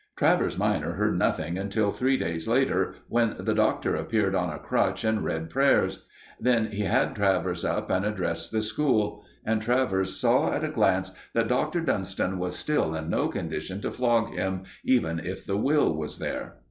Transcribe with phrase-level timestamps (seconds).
[0.15, 5.03] Travers minor heard nothing until three days later, when the Doctor appeared on a crutch
[5.03, 6.07] and read prayers.
[6.39, 9.23] Then he had Travers up and addressed the school.
[9.45, 11.81] And Travers saw at a glance that Dr.
[11.81, 16.55] Dunston was still in no condition to flog him, even if the will was there.